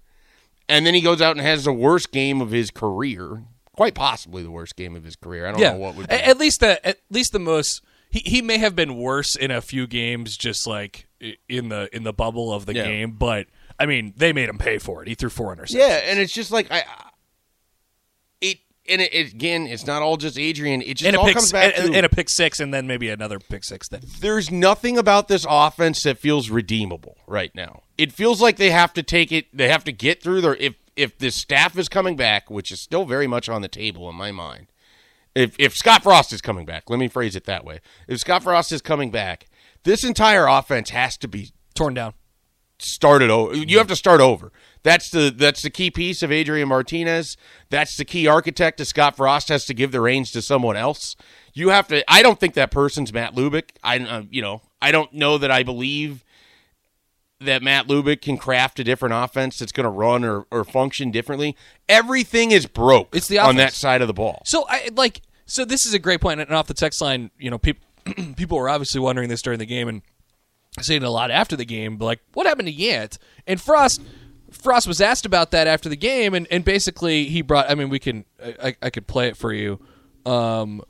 And 0.68 0.86
then 0.86 0.94
he 0.94 1.00
goes 1.00 1.20
out 1.20 1.36
and 1.36 1.44
has 1.44 1.64
the 1.64 1.72
worst 1.72 2.12
game 2.12 2.40
of 2.40 2.52
his 2.52 2.70
career, 2.70 3.42
quite 3.80 3.94
possibly 3.94 4.42
the 4.42 4.50
worst 4.50 4.76
game 4.76 4.94
of 4.94 5.04
his 5.04 5.16
career. 5.16 5.46
I 5.46 5.52
don't 5.52 5.60
yeah, 5.62 5.72
know 5.72 5.78
what 5.78 5.94
would 5.94 6.06
be. 6.06 6.14
At 6.14 6.36
least 6.36 6.60
the 6.60 6.86
at 6.86 6.98
least 7.08 7.32
the 7.32 7.38
most 7.38 7.80
he, 8.10 8.18
he 8.26 8.42
may 8.42 8.58
have 8.58 8.76
been 8.76 8.98
worse 8.98 9.34
in 9.34 9.50
a 9.50 9.62
few 9.62 9.86
games, 9.86 10.36
just 10.36 10.66
like 10.66 11.06
in 11.48 11.70
the 11.70 11.88
in 11.90 12.02
the 12.02 12.12
bubble 12.12 12.52
of 12.52 12.66
the 12.66 12.74
Yeah. 12.74 12.84
game. 12.84 13.12
But 13.12 13.46
I 13.78 13.86
mean, 13.86 14.12
they 14.18 14.34
made 14.34 14.50
him 14.50 14.58
pay 14.58 14.76
for 14.76 15.00
it. 15.00 15.08
He 15.08 15.14
threw 15.14 15.30
four 15.30 15.56
interceptions. 15.56 15.78
yeah, 15.78 16.00
and 16.04 16.18
it's 16.18 16.34
just 16.34 16.50
like 16.50 16.70
I 16.70 16.84
it 18.42 18.58
and 18.86 19.00
it, 19.00 19.14
it- 19.14 19.32
again, 19.32 19.66
it's 19.66 19.86
not 19.86 20.02
all 20.02 20.18
just 20.18 20.38
Adrian. 20.38 20.82
It 20.82 20.98
just 20.98 21.16
all 21.16 21.24
pick, 21.24 21.36
comes 21.36 21.50
back 21.50 21.72
and, 21.78 21.92
to 21.92 21.96
and 21.96 22.04
a 22.04 22.10
pick 22.10 22.28
six, 22.28 22.60
and 22.60 22.74
then 22.74 22.86
maybe 22.86 23.08
another 23.08 23.38
pick 23.38 23.64
six. 23.64 23.88
Then 23.88 24.02
there's 24.20 24.50
nothing 24.50 24.98
about 24.98 25.28
this 25.28 25.46
offense 25.48 26.02
that 26.02 26.18
feels 26.18 26.50
redeemable 26.50 27.16
right 27.26 27.54
now. 27.54 27.84
It 27.96 28.12
feels 28.12 28.42
like 28.42 28.58
they 28.58 28.72
have 28.72 28.92
to 28.92 29.02
take 29.02 29.32
it. 29.32 29.46
They 29.56 29.68
have 29.68 29.84
to 29.84 29.92
get 29.92 30.22
through 30.22 30.42
their. 30.42 30.54
If 30.56 30.74
if 30.96 31.18
this 31.18 31.36
staff 31.36 31.78
is 31.78 31.88
coming 31.88 32.16
back, 32.16 32.50
which 32.50 32.70
is 32.70 32.80
still 32.80 33.04
very 33.04 33.26
much 33.26 33.48
on 33.48 33.62
the 33.62 33.68
table 33.68 34.08
in 34.08 34.16
my 34.16 34.30
mind. 34.32 34.66
If 35.34 35.54
if 35.58 35.76
Scott 35.76 36.02
Frost 36.02 36.32
is 36.32 36.40
coming 36.40 36.66
back, 36.66 36.90
let 36.90 36.98
me 36.98 37.08
phrase 37.08 37.36
it 37.36 37.44
that 37.44 37.64
way. 37.64 37.80
If 38.08 38.20
Scott 38.20 38.42
Frost 38.42 38.72
is 38.72 38.82
coming 38.82 39.10
back, 39.10 39.46
this 39.84 40.02
entire 40.04 40.46
offense 40.46 40.90
has 40.90 41.16
to 41.18 41.28
be 41.28 41.52
torn 41.74 41.94
down. 41.94 42.14
started 42.78 43.30
over. 43.30 43.54
You 43.54 43.78
have 43.78 43.86
to 43.88 43.96
start 43.96 44.20
over. 44.20 44.52
That's 44.82 45.10
the 45.10 45.32
that's 45.34 45.62
the 45.62 45.70
key 45.70 45.90
piece 45.90 46.22
of 46.22 46.32
Adrian 46.32 46.68
Martinez. 46.68 47.36
That's 47.68 47.96
the 47.96 48.04
key 48.04 48.26
architect. 48.26 48.80
Of 48.80 48.88
Scott 48.88 49.16
Frost 49.16 49.48
has 49.50 49.66
to 49.66 49.74
give 49.74 49.92
the 49.92 50.00
reins 50.00 50.30
to 50.32 50.42
someone 50.42 50.76
else. 50.76 51.16
You 51.52 51.68
have 51.68 51.86
to. 51.88 52.02
I 52.10 52.22
don't 52.22 52.40
think 52.40 52.54
that 52.54 52.70
person's 52.70 53.12
Matt 53.12 53.34
Lubick. 53.34 53.70
I 53.84 53.98
uh, 53.98 54.22
you 54.30 54.42
know 54.42 54.62
I 54.80 54.90
don't 54.90 55.12
know 55.12 55.38
that 55.38 55.50
I 55.50 55.62
believe 55.62 56.24
that 57.40 57.62
Matt 57.62 57.88
Lubick 57.88 58.20
can 58.20 58.36
craft 58.36 58.78
a 58.78 58.84
different 58.84 59.14
offense 59.14 59.58
that's 59.58 59.72
going 59.72 59.84
to 59.84 59.90
run 59.90 60.24
or, 60.24 60.46
or 60.50 60.64
function 60.64 61.10
differently. 61.10 61.56
Everything 61.88 62.50
is 62.50 62.66
broke. 62.66 63.14
It's 63.14 63.28
the 63.28 63.38
on 63.38 63.56
that 63.56 63.72
side 63.72 64.02
of 64.02 64.08
the 64.08 64.14
ball. 64.14 64.42
So 64.44 64.66
I 64.68 64.90
like 64.94 65.22
so 65.46 65.64
this 65.64 65.86
is 65.86 65.94
a 65.94 65.98
great 65.98 66.20
point. 66.20 66.40
And 66.40 66.52
off 66.52 66.66
the 66.66 66.74
text 66.74 67.00
line, 67.00 67.30
you 67.38 67.50
know, 67.50 67.58
people 67.58 67.86
people 68.36 68.58
were 68.58 68.68
obviously 68.68 69.00
wondering 69.00 69.28
this 69.28 69.42
during 69.42 69.58
the 69.58 69.66
game 69.66 69.88
and 69.88 70.02
saying 70.80 71.02
a 71.02 71.10
lot 71.10 71.30
after 71.30 71.56
the 71.56 71.64
game, 71.64 71.96
but 71.96 72.04
like, 72.04 72.20
what 72.34 72.46
happened 72.46 72.68
to 72.68 72.74
Yant? 72.74 73.18
And 73.46 73.60
Frost 73.60 74.00
Frost 74.50 74.86
was 74.86 75.00
asked 75.00 75.26
about 75.26 75.52
that 75.52 75.66
after 75.66 75.88
the 75.88 75.96
game, 75.96 76.34
and, 76.34 76.46
and 76.50 76.64
basically 76.64 77.24
he 77.26 77.42
brought. 77.42 77.70
I 77.70 77.74
mean, 77.74 77.88
we 77.88 77.98
can. 77.98 78.24
I, 78.62 78.76
I 78.82 78.90
could 78.90 79.06
play 79.06 79.28
it 79.28 79.36
for 79.36 79.52
you. 79.52 79.80
Um, 80.26 80.82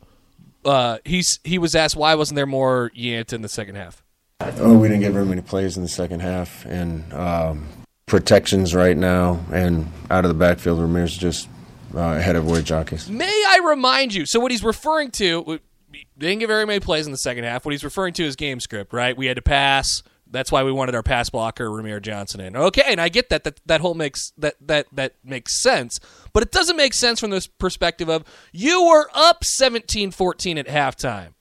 uh, 0.64 0.99
he's 1.04 1.38
he 1.45 1.59
was 1.59 1.75
asked 1.75 1.97
why 1.97 2.14
wasn't 2.14 2.37
there 2.37 2.47
more 2.47 2.90
Yant 2.97 3.33
in 3.33 3.42
the 3.42 3.49
second 3.49 3.76
half. 3.76 4.02
Oh, 4.40 4.78
we 4.78 4.88
didn't 4.88 5.02
get 5.02 5.12
very 5.12 5.26
many 5.26 5.42
plays 5.42 5.76
in 5.76 5.82
the 5.82 5.88
second 5.88 6.20
half, 6.20 6.64
and 6.64 7.12
um, 7.12 7.66
protections 8.06 8.75
right 8.75 8.97
now, 8.97 9.38
and 9.52 9.90
out 10.11 10.25
of 10.25 10.28
the 10.30 10.35
backfield, 10.35 10.80
Rahmir's 10.80 11.16
just 11.16 11.49
uh, 11.94 11.99
ahead 12.00 12.37
of 12.37 12.47
where 12.47 12.62
Jock 12.62 12.92
is. 12.92 13.09
May 13.11 13.26
I 13.26 13.61
remind 13.64 14.14
you? 14.14 14.25
So 14.25 14.40
what 14.40 14.50
he's 14.50 14.64
referring 14.64 15.11
to, 15.12 15.61
they 15.92 16.00
didn't 16.18 16.40
get 16.40 16.47
very 16.47 16.64
many 16.66 16.80
plays 16.80 17.06
in 17.06 17.12
the 17.12 17.18
second 17.18 17.44
half. 17.44 17.64
What 17.64 17.73
he's 17.73 17.85
referring 17.85 18.14
to 18.14 18.25
is 18.25 18.35
game 18.37 18.61
script, 18.61 18.92
right? 18.92 19.16
We 19.16 19.26
had 19.26 19.37
to 19.37 19.42
pass. 19.42 20.02
That's 20.26 20.50
why 20.50 20.62
we 20.62 20.73
wanted 20.73 20.94
our 20.94 21.02
pass 21.02 21.28
blocker, 21.28 21.68
Rahmir 21.68 22.00
Johnson, 22.00 22.40
in. 22.40 22.56
Okay, 22.56 22.85
and 22.87 23.00
I 23.00 23.09
get 23.09 23.28
that. 23.30 23.44
That 23.44 23.61
that 23.66 23.80
whole 23.80 23.94
makes 23.94 24.32
that 24.38 24.54
that 24.61 24.87
that 24.92 25.16
makes 25.25 25.61
sense. 25.61 25.99
But 26.32 26.44
it 26.44 26.52
doesn't 26.52 26.76
make 26.76 26.94
sense 26.94 27.20
from 27.20 27.30
this 27.30 27.47
perspective 27.47 28.09
of 28.09 28.25
you 28.52 28.87
were 28.87 29.11
up 29.12 29.42
17-14 29.61 30.59
at 30.59 30.66
halftime. 30.66 31.35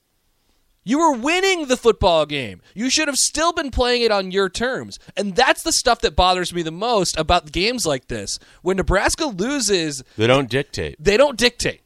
You 0.82 0.98
were 0.98 1.12
winning 1.12 1.66
the 1.66 1.76
football 1.76 2.24
game. 2.24 2.62
You 2.74 2.88
should 2.88 3.08
have 3.08 3.16
still 3.16 3.52
been 3.52 3.70
playing 3.70 4.00
it 4.02 4.10
on 4.10 4.30
your 4.30 4.48
terms. 4.48 4.98
And 5.16 5.36
that's 5.36 5.62
the 5.62 5.72
stuff 5.72 6.00
that 6.00 6.16
bothers 6.16 6.54
me 6.54 6.62
the 6.62 6.70
most 6.70 7.18
about 7.18 7.52
games 7.52 7.84
like 7.84 8.08
this. 8.08 8.38
When 8.62 8.78
Nebraska 8.78 9.26
loses, 9.26 10.02
They 10.16 10.26
don't 10.26 10.48
dictate. 10.48 10.96
they 10.98 11.18
don't 11.18 11.36
dictate. 11.38 11.82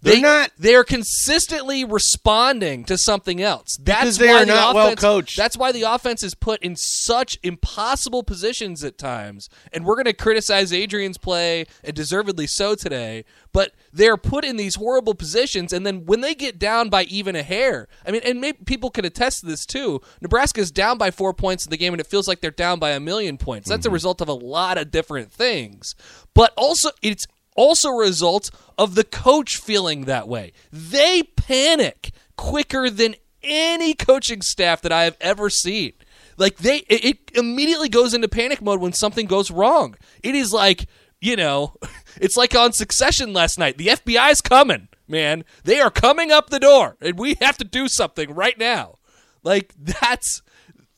They're 0.00 0.14
they, 0.14 0.20
not- 0.20 0.52
They're 0.56 0.84
consistently 0.84 1.84
responding 1.84 2.84
to 2.84 2.96
something 2.96 3.42
else. 3.42 3.76
That's 3.80 4.16
they 4.16 4.28
why 4.28 4.42
are 4.42 4.46
the 4.46 4.54
not 4.54 4.74
well 4.74 4.86
offense, 4.86 5.00
coached. 5.00 5.36
That's 5.36 5.56
why 5.56 5.72
the 5.72 5.82
offense 5.82 6.22
is 6.22 6.34
put 6.34 6.62
in 6.62 6.76
such 6.76 7.38
impossible 7.42 8.22
positions 8.22 8.84
at 8.84 8.96
times. 8.96 9.48
And 9.72 9.84
we're 9.84 9.96
going 9.96 10.04
to 10.04 10.12
criticize 10.12 10.72
Adrian's 10.72 11.18
play, 11.18 11.66
and 11.82 11.94
deservedly 11.94 12.46
so 12.46 12.74
today. 12.74 13.24
But 13.52 13.72
they're 13.92 14.16
put 14.16 14.44
in 14.44 14.56
these 14.56 14.76
horrible 14.76 15.14
positions, 15.14 15.72
and 15.72 15.84
then 15.84 16.06
when 16.06 16.20
they 16.20 16.34
get 16.34 16.58
down 16.58 16.90
by 16.90 17.04
even 17.04 17.34
a 17.34 17.42
hair, 17.42 17.88
I 18.06 18.12
mean, 18.12 18.20
and 18.24 18.40
maybe 18.40 18.58
people 18.66 18.90
can 18.90 19.04
attest 19.04 19.40
to 19.40 19.46
this 19.46 19.66
too. 19.66 20.00
Nebraska's 20.20 20.70
down 20.70 20.98
by 20.98 21.10
four 21.10 21.34
points 21.34 21.66
in 21.66 21.70
the 21.70 21.76
game, 21.76 21.92
and 21.92 22.00
it 22.00 22.06
feels 22.06 22.28
like 22.28 22.40
they're 22.40 22.50
down 22.50 22.78
by 22.78 22.90
a 22.90 23.00
million 23.00 23.36
points. 23.36 23.68
That's 23.68 23.84
a 23.84 23.88
mm-hmm. 23.88 23.94
result 23.94 24.20
of 24.20 24.28
a 24.28 24.34
lot 24.34 24.78
of 24.78 24.90
different 24.90 25.32
things. 25.32 25.96
But 26.34 26.52
also, 26.56 26.90
it's 27.02 27.26
also 27.58 27.88
a 27.88 27.98
result 27.98 28.50
of 28.78 28.94
the 28.94 29.04
coach 29.04 29.56
feeling 29.56 30.04
that 30.04 30.28
way. 30.28 30.52
They 30.72 31.24
panic 31.24 32.12
quicker 32.36 32.88
than 32.88 33.16
any 33.42 33.94
coaching 33.94 34.42
staff 34.42 34.80
that 34.82 34.92
I 34.92 35.02
have 35.02 35.16
ever 35.20 35.50
seen. 35.50 35.92
Like 36.36 36.58
they 36.58 36.78
it, 36.88 37.04
it 37.04 37.18
immediately 37.34 37.88
goes 37.88 38.14
into 38.14 38.28
panic 38.28 38.62
mode 38.62 38.80
when 38.80 38.92
something 38.92 39.26
goes 39.26 39.50
wrong. 39.50 39.96
It 40.22 40.36
is 40.36 40.52
like, 40.52 40.86
you 41.20 41.34
know, 41.34 41.74
it's 42.20 42.36
like 42.36 42.54
on 42.54 42.72
Succession 42.72 43.32
last 43.32 43.58
night. 43.58 43.76
The 43.76 43.88
FBI's 43.88 44.40
coming, 44.40 44.86
man. 45.08 45.44
They 45.64 45.80
are 45.80 45.90
coming 45.90 46.30
up 46.30 46.50
the 46.50 46.60
door 46.60 46.96
and 47.00 47.18
we 47.18 47.34
have 47.40 47.58
to 47.58 47.64
do 47.64 47.88
something 47.88 48.32
right 48.32 48.56
now. 48.56 48.98
Like 49.42 49.74
that's 49.76 50.42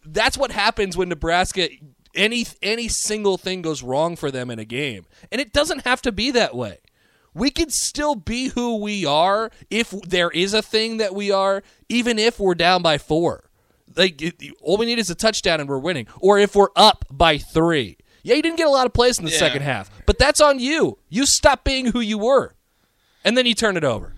that's 0.04 0.36
what 0.36 0.52
happens 0.52 0.94
when 0.94 1.08
Nebraska 1.08 1.68
any 2.14 2.46
any 2.62 2.88
single 2.88 3.36
thing 3.36 3.62
goes 3.62 3.82
wrong 3.82 4.16
for 4.16 4.30
them 4.30 4.50
in 4.50 4.58
a 4.58 4.64
game. 4.64 5.06
And 5.30 5.40
it 5.40 5.52
doesn't 5.52 5.84
have 5.84 6.02
to 6.02 6.12
be 6.12 6.30
that 6.32 6.54
way. 6.54 6.78
We 7.32 7.50
can 7.50 7.70
still 7.70 8.16
be 8.16 8.48
who 8.48 8.80
we 8.80 9.06
are 9.06 9.50
if 9.70 9.90
there 9.90 10.30
is 10.30 10.52
a 10.52 10.62
thing 10.62 10.96
that 10.96 11.14
we 11.14 11.30
are, 11.30 11.62
even 11.88 12.18
if 12.18 12.40
we're 12.40 12.56
down 12.56 12.82
by 12.82 12.98
4. 12.98 13.44
Like 13.96 14.20
it, 14.20 14.42
all 14.60 14.76
we 14.76 14.86
need 14.86 14.98
is 14.98 15.10
a 15.10 15.14
touchdown 15.14 15.60
and 15.60 15.68
we're 15.68 15.78
winning 15.78 16.06
or 16.20 16.38
if 16.38 16.54
we're 16.54 16.70
up 16.74 17.04
by 17.10 17.38
3. 17.38 17.96
Yeah, 18.22 18.34
you 18.34 18.42
didn't 18.42 18.58
get 18.58 18.66
a 18.66 18.70
lot 18.70 18.86
of 18.86 18.92
plays 18.92 19.18
in 19.18 19.24
the 19.24 19.30
second 19.30 19.62
half, 19.62 19.90
but 20.06 20.18
that's 20.18 20.40
on 20.40 20.58
you. 20.58 20.98
You 21.08 21.24
stop 21.24 21.64
being 21.64 21.86
who 21.86 22.00
you 22.00 22.18
were. 22.18 22.54
And 23.24 23.36
then 23.36 23.46
you 23.46 23.54
turn 23.54 23.76
it 23.76 23.84
over. 23.84 24.14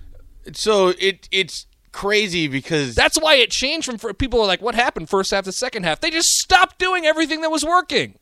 So 0.53 0.89
it 0.99 1.29
it's 1.31 1.67
crazy 1.93 2.49
because 2.49 2.95
That's 2.95 3.21
why 3.21 3.37
it 3.37 3.51
changed 3.51 3.87
from 3.87 3.99
for 3.99 4.13
people 4.15 4.41
are 4.41 4.47
like, 4.47 4.63
what 4.63 4.75
happened 4.75 5.09
first 5.09 5.31
half 5.31 5.45
to 5.45 5.53
second 5.53 5.85
half? 5.85 6.01
They 6.01 6.11
just 6.11 6.29
stopped 6.29 6.79
doing 6.79 7.07
everything 7.07 7.43
that 7.43 7.51
was 7.51 7.65
working. 7.65 8.19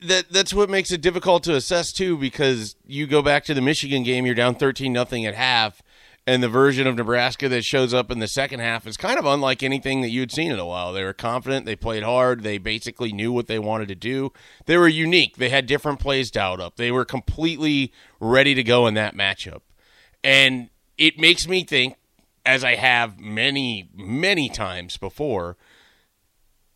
that 0.00 0.30
that's 0.30 0.54
what 0.54 0.70
makes 0.70 0.90
it 0.90 1.00
difficult 1.00 1.44
to 1.44 1.54
assess 1.54 1.92
too 1.92 2.16
because 2.16 2.76
you 2.86 3.06
go 3.06 3.22
back 3.22 3.44
to 3.44 3.54
the 3.54 3.60
Michigan 3.60 4.02
game 4.02 4.24
you're 4.24 4.34
down 4.34 4.54
13 4.54 4.92
nothing 4.92 5.26
at 5.26 5.34
half 5.34 5.82
and 6.26 6.42
the 6.42 6.48
version 6.48 6.86
of 6.86 6.96
Nebraska 6.96 7.48
that 7.48 7.64
shows 7.64 7.94
up 7.94 8.10
in 8.10 8.18
the 8.18 8.26
second 8.26 8.58
half 8.58 8.86
is 8.86 8.96
kind 8.96 9.18
of 9.18 9.26
unlike 9.26 9.62
anything 9.62 10.00
that 10.00 10.08
you'd 10.08 10.32
seen 10.32 10.50
in 10.50 10.58
a 10.58 10.66
while. 10.66 10.92
They 10.92 11.04
were 11.04 11.12
confident, 11.12 11.66
they 11.66 11.76
played 11.76 12.02
hard, 12.02 12.42
they 12.42 12.58
basically 12.58 13.12
knew 13.12 13.32
what 13.32 13.46
they 13.46 13.60
wanted 13.60 13.86
to 13.88 13.94
do. 13.94 14.32
They 14.66 14.76
were 14.76 14.88
unique. 14.88 15.36
They 15.36 15.50
had 15.50 15.66
different 15.66 16.00
plays 16.00 16.32
dialed 16.32 16.60
up. 16.60 16.76
They 16.76 16.90
were 16.90 17.04
completely 17.04 17.92
ready 18.18 18.54
to 18.54 18.64
go 18.64 18.88
in 18.88 18.94
that 18.94 19.14
matchup. 19.14 19.60
And 20.24 20.70
it 20.98 21.18
makes 21.18 21.46
me 21.46 21.62
think 21.62 21.96
as 22.46 22.64
I 22.64 22.76
have 22.76 23.20
many 23.20 23.90
many 23.94 24.48
times 24.48 24.96
before 24.96 25.56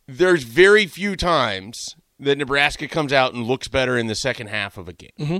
there's 0.07 0.43
very 0.43 0.85
few 0.85 1.15
times 1.15 1.95
that 2.19 2.37
Nebraska 2.37 2.87
comes 2.87 3.11
out 3.11 3.33
and 3.33 3.45
looks 3.45 3.67
better 3.67 3.97
in 3.97 4.07
the 4.07 4.15
second 4.15 4.47
half 4.47 4.77
of 4.77 4.87
a 4.87 4.93
game. 4.93 5.09
Mm-hmm. 5.19 5.37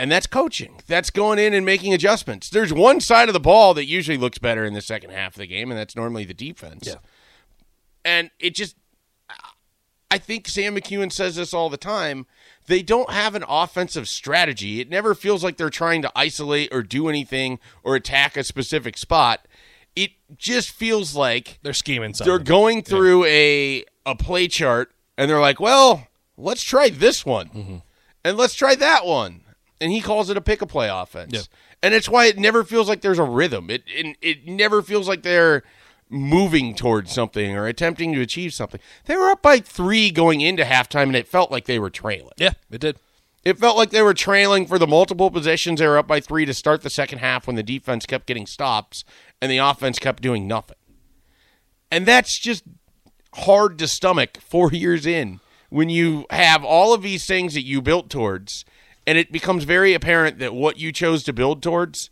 And 0.00 0.12
that's 0.12 0.28
coaching. 0.28 0.80
That's 0.86 1.10
going 1.10 1.40
in 1.40 1.54
and 1.54 1.66
making 1.66 1.92
adjustments. 1.92 2.50
There's 2.50 2.72
one 2.72 3.00
side 3.00 3.28
of 3.28 3.32
the 3.32 3.40
ball 3.40 3.74
that 3.74 3.86
usually 3.86 4.16
looks 4.16 4.38
better 4.38 4.64
in 4.64 4.74
the 4.74 4.80
second 4.80 5.10
half 5.10 5.34
of 5.34 5.38
the 5.38 5.46
game, 5.46 5.72
and 5.72 5.78
that's 5.78 5.96
normally 5.96 6.24
the 6.24 6.34
defense. 6.34 6.86
Yeah. 6.86 6.94
And 8.04 8.30
it 8.38 8.54
just, 8.54 8.76
I 10.10 10.18
think 10.18 10.48
Sam 10.48 10.74
McKewon 10.74 11.12
says 11.12 11.36
this 11.36 11.52
all 11.52 11.68
the 11.68 11.76
time. 11.76 12.26
They 12.66 12.82
don't 12.82 13.10
have 13.10 13.34
an 13.34 13.44
offensive 13.48 14.08
strategy. 14.08 14.80
It 14.80 14.88
never 14.88 15.14
feels 15.14 15.44
like 15.44 15.56
they're 15.56 15.70
trying 15.70 16.02
to 16.02 16.12
isolate 16.16 16.72
or 16.72 16.82
do 16.82 17.08
anything 17.08 17.58
or 17.82 17.94
attack 17.94 18.36
a 18.36 18.44
specific 18.44 18.96
spot. 18.96 19.46
It 19.94 20.12
just 20.36 20.70
feels 20.70 21.14
like 21.14 21.58
They're 21.62 21.72
scheming 21.72 22.14
something. 22.14 22.30
they're 22.30 22.38
going 22.44 22.82
through 22.82 23.24
a 23.24 23.84
a 24.06 24.14
play 24.14 24.48
chart 24.48 24.92
and 25.18 25.30
they're 25.30 25.40
like, 25.40 25.60
well, 25.60 26.06
let's 26.36 26.62
try 26.62 26.88
this 26.88 27.26
one 27.26 27.48
mm-hmm. 27.48 27.76
and 28.24 28.36
let's 28.36 28.54
try 28.54 28.74
that 28.76 29.04
one. 29.04 29.42
And 29.80 29.92
he 29.92 30.00
calls 30.00 30.30
it 30.30 30.36
a 30.36 30.40
pick 30.40 30.62
a 30.62 30.66
play 30.66 30.88
offense. 30.88 31.32
Yeah. 31.32 31.40
And 31.82 31.94
it's 31.94 32.08
why 32.08 32.26
it 32.26 32.38
never 32.38 32.64
feels 32.64 32.88
like 32.88 33.02
there's 33.02 33.18
a 33.18 33.24
rhythm. 33.24 33.70
It, 33.70 33.82
it 33.86 34.16
it 34.22 34.46
never 34.46 34.82
feels 34.82 35.06
like 35.08 35.22
they're 35.22 35.62
moving 36.10 36.74
towards 36.74 37.12
something 37.12 37.56
or 37.56 37.66
attempting 37.66 38.12
to 38.14 38.20
achieve 38.20 38.54
something. 38.54 38.80
They 39.04 39.16
were 39.16 39.30
up 39.30 39.42
by 39.42 39.58
3 39.58 40.10
going 40.10 40.40
into 40.40 40.64
halftime 40.64 41.04
and 41.04 41.16
it 41.16 41.28
felt 41.28 41.50
like 41.50 41.66
they 41.66 41.78
were 41.78 41.90
trailing. 41.90 42.32
yeah, 42.38 42.52
it 42.70 42.80
did. 42.80 42.98
It 43.44 43.58
felt 43.58 43.76
like 43.76 43.90
they 43.90 44.02
were 44.02 44.14
trailing 44.14 44.66
for 44.66 44.78
the 44.78 44.86
multiple 44.86 45.30
possessions. 45.30 45.80
They 45.80 45.86
were 45.86 45.96
up 45.96 46.08
by 46.08 46.20
three 46.20 46.44
to 46.44 46.52
start 46.52 46.82
the 46.82 46.90
second 46.90 47.20
half 47.20 47.46
when 47.46 47.56
the 47.56 47.62
defense 47.62 48.04
kept 48.04 48.26
getting 48.26 48.46
stops 48.46 49.04
and 49.40 49.50
the 49.50 49.58
offense 49.58 49.98
kept 49.98 50.22
doing 50.22 50.46
nothing. 50.46 50.76
And 51.90 52.04
that's 52.04 52.38
just 52.38 52.64
hard 53.34 53.78
to 53.78 53.88
stomach 53.88 54.38
four 54.38 54.70
years 54.72 55.06
in 55.06 55.40
when 55.70 55.88
you 55.88 56.26
have 56.30 56.64
all 56.64 56.92
of 56.92 57.02
these 57.02 57.26
things 57.26 57.54
that 57.54 57.64
you 57.64 57.80
built 57.80 58.10
towards, 58.10 58.64
and 59.06 59.18
it 59.18 59.32
becomes 59.32 59.64
very 59.64 59.94
apparent 59.94 60.38
that 60.38 60.54
what 60.54 60.78
you 60.78 60.92
chose 60.92 61.22
to 61.24 61.32
build 61.32 61.62
towards, 61.62 62.10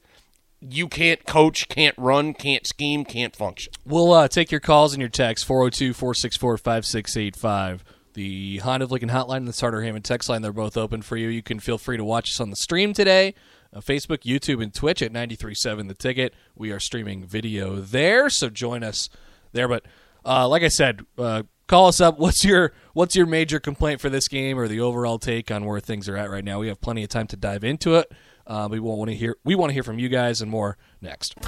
you 0.60 0.88
can't 0.88 1.24
coach, 1.26 1.68
can't 1.68 1.96
run, 1.98 2.34
can't 2.34 2.66
scheme, 2.66 3.04
can't 3.04 3.36
function. 3.36 3.72
We'll 3.84 4.12
uh, 4.12 4.28
take 4.28 4.50
your 4.50 4.60
calls 4.60 4.94
and 4.94 5.00
your 5.00 5.10
texts 5.10 5.46
402 5.46 5.92
464 5.92 6.58
5685. 6.58 7.84
The 8.14 8.58
Honda 8.58 8.84
of 8.84 8.90
Lincoln 8.90 9.10
hotline 9.10 9.38
and 9.38 9.48
the 9.48 9.52
Sartor 9.52 9.82
Hamann 9.82 10.02
text 10.02 10.28
line, 10.30 10.40
they're 10.40 10.52
both 10.52 10.76
open 10.78 11.02
for 11.02 11.18
you. 11.18 11.28
You 11.28 11.42
can 11.42 11.60
feel 11.60 11.76
free 11.76 11.98
to 11.98 12.04
watch 12.04 12.30
us 12.30 12.40
on 12.40 12.48
the 12.48 12.56
stream 12.56 12.94
today. 12.94 13.34
Uh, 13.74 13.80
Facebook, 13.80 14.22
YouTube, 14.22 14.62
and 14.62 14.72
Twitch 14.72 15.02
at 15.02 15.12
93.7 15.12 15.88
The 15.88 15.94
Ticket. 15.94 16.34
We 16.54 16.70
are 16.70 16.80
streaming 16.80 17.26
video 17.26 17.76
there, 17.76 18.30
so 18.30 18.48
join 18.48 18.82
us 18.82 19.10
there. 19.52 19.68
But 19.68 19.84
uh, 20.24 20.48
like 20.48 20.62
I 20.62 20.68
said, 20.68 21.04
uh, 21.18 21.42
call 21.66 21.88
us 21.88 22.00
up. 22.00 22.18
What's 22.18 22.42
your 22.42 22.72
what's 22.94 23.14
your 23.14 23.26
major 23.26 23.60
complaint 23.60 24.00
for 24.00 24.08
this 24.08 24.28
game 24.28 24.58
or 24.58 24.66
the 24.66 24.80
overall 24.80 25.18
take 25.18 25.50
on 25.50 25.66
where 25.66 25.80
things 25.80 26.08
are 26.08 26.16
at 26.16 26.30
right 26.30 26.44
now? 26.44 26.58
We 26.58 26.68
have 26.68 26.80
plenty 26.80 27.02
of 27.02 27.10
time 27.10 27.26
to 27.28 27.36
dive 27.36 27.64
into 27.64 27.96
it. 27.96 28.10
Uh, 28.46 28.68
we 28.70 28.80
want 28.80 29.10
to 29.10 29.16
hear 29.16 29.36
we 29.44 29.54
want 29.54 29.70
to 29.70 29.74
hear 29.74 29.82
from 29.82 29.98
you 29.98 30.08
guys 30.08 30.40
and 30.40 30.50
more 30.50 30.76
next. 31.00 31.38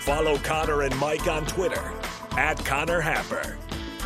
Follow 0.00 0.36
Connor 0.38 0.82
and 0.82 0.96
Mike 0.98 1.26
on 1.26 1.46
Twitter 1.46 1.92
at 2.32 2.62
Connor 2.64 3.00
Happer, 3.00 3.56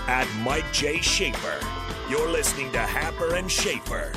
at 0.06 0.26
Mike 0.42 0.70
J. 0.72 1.00
Schaefer. 1.00 1.66
You're 2.08 2.30
listening 2.30 2.72
to 2.72 2.78
Happer 2.78 3.34
and 3.34 3.50
Schaefer 3.50 4.12